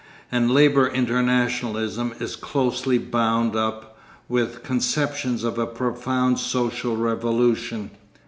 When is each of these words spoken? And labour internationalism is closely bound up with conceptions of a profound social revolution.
And 0.31 0.49
labour 0.49 0.87
internationalism 0.87 2.15
is 2.19 2.35
closely 2.35 2.97
bound 2.97 3.55
up 3.55 3.95
with 4.27 4.63
conceptions 4.63 5.43
of 5.43 5.59
a 5.59 5.67
profound 5.67 6.39
social 6.39 6.97
revolution. 6.97 7.91